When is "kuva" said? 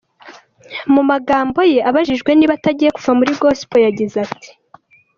2.97-3.11